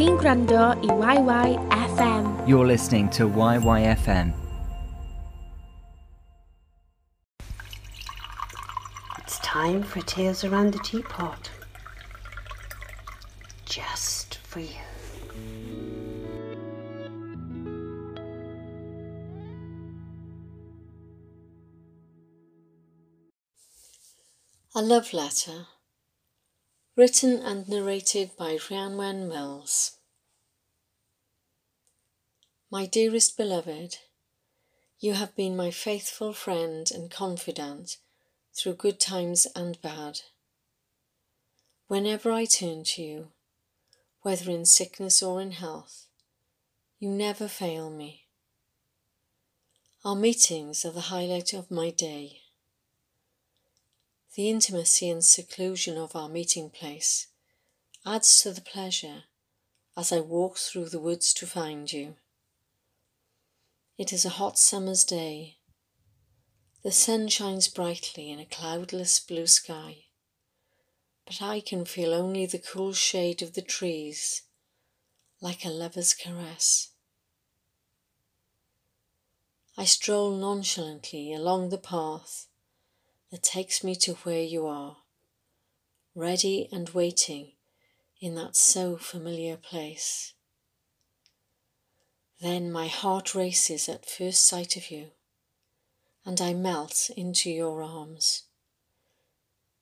chi'n 0.00 0.16
gwrando 0.16 0.60
i 0.80 1.16
YYFM. 1.16 2.48
You're 2.48 2.66
listening 2.66 3.10
to 3.10 3.28
YYFM. 3.28 4.32
It's 9.18 9.38
time 9.40 9.82
for 9.82 10.00
Tales 10.00 10.42
Around 10.42 10.72
the 10.72 10.78
Teapot. 10.78 11.50
Just 13.66 14.38
for 14.38 14.60
you. 14.60 14.80
A 24.74 24.80
Love 24.80 25.12
Letter 25.12 25.66
Written 27.00 27.40
and 27.40 27.66
narrated 27.66 28.32
by 28.36 28.56
Rhianwen 28.56 29.26
Mills. 29.26 29.92
My 32.70 32.84
dearest 32.84 33.38
beloved, 33.38 33.96
you 34.98 35.14
have 35.14 35.34
been 35.34 35.56
my 35.56 35.70
faithful 35.70 36.34
friend 36.34 36.90
and 36.90 37.10
confidant 37.10 37.96
through 38.52 38.74
good 38.74 39.00
times 39.00 39.46
and 39.56 39.80
bad. 39.80 40.20
Whenever 41.86 42.30
I 42.30 42.44
turn 42.44 42.84
to 42.84 43.02
you, 43.02 43.28
whether 44.20 44.50
in 44.50 44.66
sickness 44.66 45.22
or 45.22 45.40
in 45.40 45.52
health, 45.52 46.04
you 46.98 47.08
never 47.08 47.48
fail 47.48 47.88
me. 47.88 48.26
Our 50.04 50.16
meetings 50.16 50.84
are 50.84 50.92
the 50.92 51.08
highlight 51.08 51.54
of 51.54 51.70
my 51.70 51.88
day. 51.88 52.39
The 54.36 54.48
intimacy 54.48 55.10
and 55.10 55.24
seclusion 55.24 55.98
of 55.98 56.14
our 56.14 56.28
meeting 56.28 56.70
place 56.70 57.26
adds 58.06 58.40
to 58.42 58.52
the 58.52 58.60
pleasure 58.60 59.24
as 59.96 60.12
I 60.12 60.20
walk 60.20 60.56
through 60.56 60.90
the 60.90 61.00
woods 61.00 61.34
to 61.34 61.46
find 61.48 61.92
you. 61.92 62.14
It 63.98 64.12
is 64.12 64.24
a 64.24 64.30
hot 64.40 64.56
summer's 64.56 65.02
day. 65.02 65.58
The 66.84 66.92
sun 66.92 67.26
shines 67.26 67.66
brightly 67.66 68.30
in 68.30 68.38
a 68.38 68.46
cloudless 68.46 69.18
blue 69.18 69.48
sky, 69.48 70.04
but 71.26 71.42
I 71.42 71.60
can 71.60 71.84
feel 71.84 72.14
only 72.14 72.46
the 72.46 72.60
cool 72.60 72.92
shade 72.92 73.42
of 73.42 73.54
the 73.54 73.62
trees, 73.62 74.42
like 75.40 75.64
a 75.64 75.70
lover's 75.70 76.14
caress. 76.14 76.90
I 79.76 79.84
stroll 79.86 80.36
nonchalantly 80.36 81.34
along 81.34 81.70
the 81.70 81.78
path 81.78 82.46
that 83.30 83.42
takes 83.42 83.84
me 83.84 83.94
to 83.94 84.14
where 84.14 84.42
you 84.42 84.66
are, 84.66 84.96
ready 86.14 86.68
and 86.72 86.90
waiting 86.90 87.52
in 88.20 88.34
that 88.34 88.56
so 88.56 88.96
familiar 88.96 89.56
place. 89.56 90.34
Then 92.40 92.72
my 92.72 92.88
heart 92.88 93.34
races 93.34 93.88
at 93.88 94.08
first 94.08 94.46
sight 94.46 94.76
of 94.76 94.90
you, 94.90 95.08
and 96.24 96.40
I 96.40 96.54
melt 96.54 97.10
into 97.16 97.50
your 97.50 97.82
arms, 97.82 98.44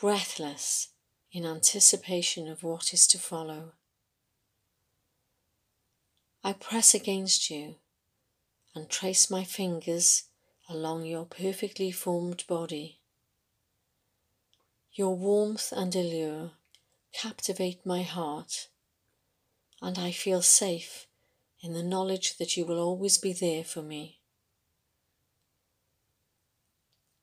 breathless 0.00 0.88
in 1.30 1.44
anticipation 1.44 2.48
of 2.48 2.62
what 2.62 2.94
is 2.94 3.06
to 3.08 3.18
follow. 3.18 3.72
I 6.42 6.52
press 6.52 6.94
against 6.94 7.50
you 7.50 7.76
and 8.74 8.88
trace 8.88 9.30
my 9.30 9.44
fingers 9.44 10.24
along 10.68 11.04
your 11.04 11.26
perfectly 11.26 11.90
formed 11.90 12.44
body 12.46 13.00
your 14.94 15.16
warmth 15.16 15.72
and 15.72 15.94
allure 15.96 16.52
captivate 17.12 17.84
my 17.84 18.02
heart, 18.02 18.68
and 19.82 19.98
I 19.98 20.12
feel 20.12 20.40
safe 20.40 21.06
in 21.60 21.72
the 21.72 21.82
knowledge 21.82 22.38
that 22.38 22.56
you 22.56 22.64
will 22.64 22.78
always 22.78 23.18
be 23.18 23.32
there 23.32 23.64
for 23.64 23.82
me. 23.82 24.20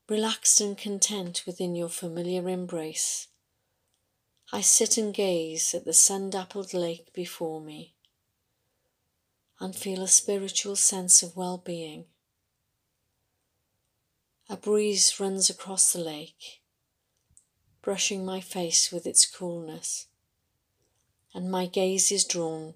Relaxed 0.09 0.59
and 0.59 0.77
content 0.77 1.43
within 1.45 1.75
your 1.75 1.87
familiar 1.89 2.49
embrace, 2.49 3.27
I 4.51 4.59
sit 4.59 4.97
and 4.97 5.13
gaze 5.13 5.73
at 5.73 5.85
the 5.85 5.93
sun 5.93 6.29
dappled 6.29 6.73
lake 6.73 7.13
before 7.13 7.61
me 7.61 7.95
and 9.61 9.73
feel 9.73 10.01
a 10.01 10.09
spiritual 10.09 10.75
sense 10.75 11.23
of 11.23 11.37
well 11.37 11.57
being. 11.57 12.05
A 14.49 14.57
breeze 14.57 15.19
runs 15.19 15.49
across 15.49 15.93
the 15.93 15.99
lake 15.99 16.60
brushing 17.81 18.23
my 18.25 18.39
face 18.39 18.91
with 18.91 19.05
its 19.05 19.25
coolness, 19.25 20.07
and 21.33 21.49
my 21.49 21.65
gaze 21.65 22.11
is 22.11 22.23
drawn 22.23 22.75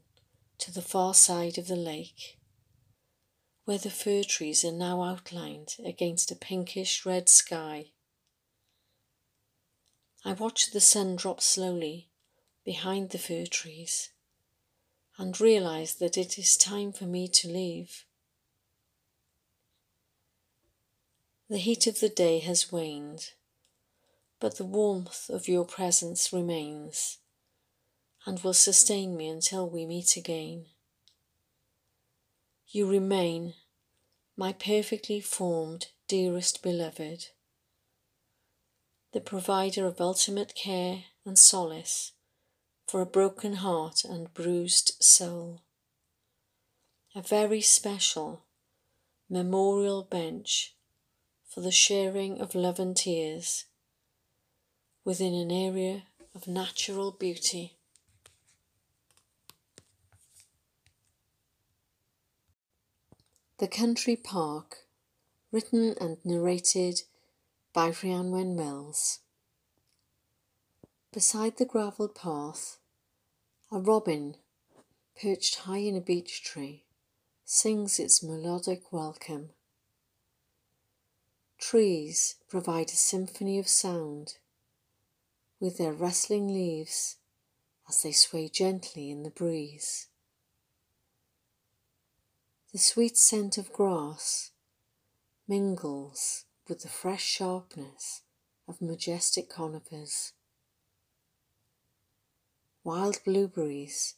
to 0.58 0.72
the 0.72 0.82
far 0.82 1.14
side 1.14 1.58
of 1.58 1.68
the 1.68 1.76
lake, 1.76 2.40
where 3.66 3.78
the 3.78 3.90
fir 3.90 4.24
trees 4.24 4.64
are 4.64 4.72
now 4.72 5.04
outlined 5.04 5.76
against 5.86 6.32
a 6.32 6.36
pinkish 6.36 7.06
red 7.06 7.30
sky. 7.30 7.88
I 10.24 10.34
watch 10.34 10.72
the 10.72 10.82
sun 10.82 11.16
drop 11.16 11.42
slowly 11.42 12.10
behind 12.64 13.12
the 13.12 13.20
fir 13.20 13.46
trees 13.46 14.10
and 15.18 15.40
realize 15.40 15.96
that 15.96 16.18
it 16.18 16.38
is 16.40 16.58
time 16.58 16.92
for 16.92 17.06
me 17.06 17.28
to 17.28 17.48
leave. 17.48 18.06
The 21.48 21.60
heat 21.60 21.86
of 21.86 22.00
the 22.00 22.10
day 22.10 22.40
has 22.40 22.72
waned 22.72 23.34
but 24.46 24.58
the 24.58 24.64
warmth 24.64 25.28
of 25.28 25.48
your 25.48 25.66
presence 25.66 26.32
remains 26.32 27.18
and 28.28 28.44
will 28.44 28.54
sustain 28.54 29.18
me 29.18 29.28
until 29.28 29.68
we 29.68 29.88
meet 29.88 30.16
again. 30.16 30.68
You 32.68 32.88
remain 32.88 33.56
my 34.38 34.54
perfectly 34.54 35.20
formed 35.20 35.88
dearest 36.08 36.62
beloved, 36.62 37.30
the 39.14 39.20
provider 39.20 39.88
of 39.88 40.00
ultimate 40.00 40.54
care 40.54 41.06
and 41.26 41.40
solace 41.40 42.12
for 42.86 43.02
a 43.02 43.08
broken 43.08 43.54
heart 43.54 44.04
and 44.04 44.32
bruised 44.32 44.92
soul. 45.04 45.64
A 47.16 47.22
very 47.24 47.62
special 47.62 48.44
memorial 49.28 50.04
bench 50.04 50.76
for 51.50 51.62
the 51.62 51.72
sharing 51.72 52.40
of 52.40 52.54
love 52.54 52.78
and 52.78 52.96
tears 52.96 53.66
within 55.06 55.36
an 55.36 55.52
area 55.52 56.02
of 56.34 56.48
natural 56.48 57.12
beauty. 57.12 57.78
The 63.60 63.68
Country 63.68 64.16
Park, 64.16 64.80
written 65.52 65.94
and 66.02 66.18
narrated 66.26 67.04
by 67.72 67.92
Rhianwen 67.92 68.56
Mills. 68.56 69.20
Beside 71.14 71.58
the 71.58 71.66
gravelled 71.66 72.16
path, 72.16 72.78
a 73.72 73.78
robin, 73.78 74.36
perched 75.22 75.56
high 75.60 75.78
in 75.78 75.96
a 75.96 76.02
beech 76.02 76.44
tree, 76.44 76.84
sings 77.46 78.00
its 78.00 78.24
melodic 78.24 78.92
welcome. 78.92 79.52
Trees 81.60 82.36
provide 82.50 82.90
a 82.90 82.96
symphony 82.96 83.60
of 83.60 83.68
sound 83.68 84.34
with 85.60 85.78
their 85.78 85.94
rustling 85.94 86.48
leaves 86.48 87.18
as 87.88 88.02
they 88.02 88.12
sway 88.12 88.50
gently 88.50 89.10
in 89.10 89.24
the 89.24 89.30
breeze. 89.30 90.08
The 92.72 92.80
sweet 92.80 93.18
scent 93.18 93.58
of 93.58 93.72
grass 93.72 94.52
mingles 95.48 96.46
with 96.68 96.82
the 96.82 96.90
fresh 96.90 97.24
sharpness 97.24 98.24
of 98.68 98.82
majestic 98.82 99.50
conifers. 99.50 100.34
Wild 102.84 103.20
blueberries, 103.24 104.16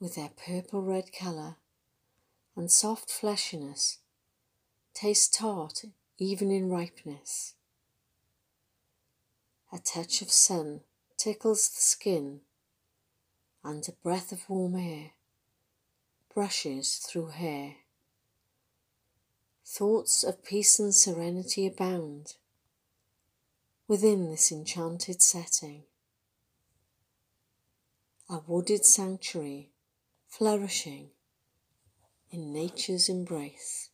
with 0.00 0.14
their 0.14 0.30
purple 0.46 0.82
red 0.82 1.12
colour 1.12 1.56
and 2.56 2.70
soft 2.70 3.10
fleshiness, 3.10 3.98
taste 4.94 5.34
tart 5.34 5.84
even 6.18 6.50
in 6.50 6.68
ripeness. 6.68 7.54
A 9.72 9.78
touch 9.78 10.20
of 10.20 10.30
sun 10.30 10.80
tickles 11.16 11.68
the 11.68 11.80
skin, 11.80 12.40
and 13.62 13.86
a 13.88 13.92
breath 13.92 14.32
of 14.32 14.48
warm 14.48 14.74
air 14.74 15.12
brushes 16.34 16.96
through 16.96 17.28
hair. 17.28 17.76
Thoughts 19.64 20.24
of 20.24 20.42
peace 20.42 20.80
and 20.80 20.94
serenity 20.94 21.66
abound 21.66 22.34
within 23.86 24.30
this 24.30 24.50
enchanted 24.50 25.22
setting. 25.22 25.84
A 28.28 28.40
wooded 28.46 28.84
sanctuary 28.84 29.70
flourishing 30.26 31.10
in 32.30 32.52
nature's 32.52 33.08
embrace. 33.08 33.90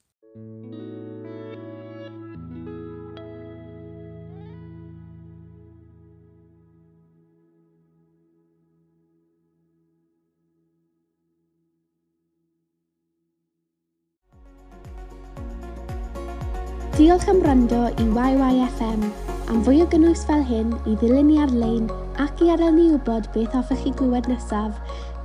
Diolch 16.97 17.29
am 17.29 17.43
i 17.45 18.33
YYFM. 18.33 19.03
Am 19.51 19.59
fwy 19.67 19.83
o 19.85 19.87
gynnwys 19.93 20.23
fel 20.25 20.41
hyn 20.49 20.71
i 20.89 20.95
ddilyn 20.97 21.27
ni 21.29 21.37
ar-lein 21.45 21.91
ac 22.25 22.41
i 22.41 22.49
adael 22.55 22.73
ni 22.73 22.87
wybod 22.95 23.29
beth 23.35 23.53
hoffech 23.53 23.83
chi 23.85 23.93
glywed 23.99 24.31
nesaf, 24.33 24.73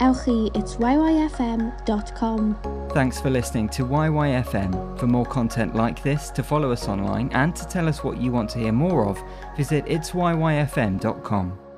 ewch 0.04 0.28
i. 0.28 0.52
Thanks 2.92 3.22
for 3.22 3.30
listening 3.30 3.70
to 3.70 3.86
YYFM. 3.86 5.00
For 5.00 5.08
more 5.08 5.26
content 5.26 5.74
like 5.74 6.04
this, 6.04 6.30
to 6.32 6.44
follow 6.44 6.74
us 6.74 6.90
online, 6.90 7.30
and 7.32 7.56
to 7.56 7.66
tell 7.66 7.88
us 7.88 8.04
what 8.04 8.20
you 8.20 8.34
want 8.34 8.50
to 8.50 8.60
hear 8.60 8.74
more 8.74 9.08
of, 9.08 9.18
visit 9.56 9.86
itsyfm.com. 9.86 11.71